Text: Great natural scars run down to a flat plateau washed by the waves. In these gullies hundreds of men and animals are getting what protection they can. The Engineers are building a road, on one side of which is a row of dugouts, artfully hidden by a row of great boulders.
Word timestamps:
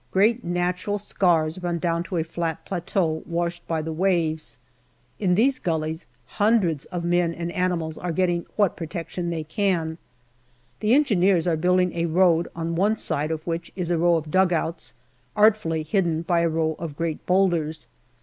Great 0.09 0.43
natural 0.43 0.97
scars 0.97 1.61
run 1.61 1.77
down 1.77 2.01
to 2.01 2.17
a 2.17 2.23
flat 2.23 2.65
plateau 2.65 3.21
washed 3.27 3.67
by 3.67 3.83
the 3.83 3.93
waves. 3.93 4.57
In 5.19 5.35
these 5.35 5.59
gullies 5.59 6.07
hundreds 6.25 6.85
of 6.85 7.03
men 7.03 7.35
and 7.35 7.51
animals 7.51 7.99
are 7.99 8.11
getting 8.11 8.47
what 8.55 8.75
protection 8.75 9.29
they 9.29 9.43
can. 9.43 9.99
The 10.79 10.95
Engineers 10.95 11.45
are 11.45 11.55
building 11.55 11.93
a 11.93 12.07
road, 12.07 12.47
on 12.55 12.73
one 12.75 12.95
side 12.97 13.29
of 13.29 13.45
which 13.45 13.71
is 13.75 13.91
a 13.91 13.97
row 13.99 14.15
of 14.15 14.31
dugouts, 14.31 14.95
artfully 15.35 15.83
hidden 15.83 16.23
by 16.23 16.39
a 16.39 16.49
row 16.49 16.75
of 16.79 16.97
great 16.97 17.23
boulders. 17.27 17.85